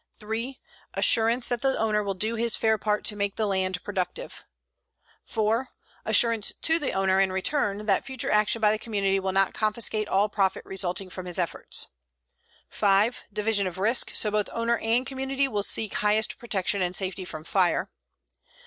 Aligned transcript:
3. 0.19 0.59
Assurance 0.95 1.47
that 1.47 1.61
the 1.61 1.77
owner 1.77 2.01
will 2.01 2.15
do 2.15 2.33
his 2.33 2.55
fair 2.55 2.79
part 2.79 3.05
to 3.05 3.15
make 3.15 3.35
the 3.35 3.45
land 3.45 3.83
productive. 3.83 4.45
4. 5.21 5.69
Assurance 6.05 6.51
to 6.63 6.79
the 6.79 6.91
owner 6.91 7.19
in 7.21 7.31
return 7.31 7.85
that 7.85 8.03
future 8.03 8.31
action 8.31 8.59
by 8.59 8.71
the 8.71 8.79
community 8.79 9.19
will 9.19 9.31
not 9.31 9.53
confiscate 9.53 10.07
all 10.09 10.27
profit 10.27 10.65
resulting 10.65 11.11
from 11.11 11.27
his 11.27 11.37
effort. 11.37 11.85
5. 12.67 13.25
Division 13.31 13.67
of 13.67 13.77
risk, 13.77 14.15
so 14.15 14.31
both 14.31 14.49
owner 14.51 14.79
and 14.79 15.05
community 15.05 15.47
will 15.47 15.61
seek 15.61 15.93
highest 15.93 16.39
production 16.39 16.81
and 16.81 16.95
safety 16.95 17.23
from 17.23 17.43
fire. 17.43 17.87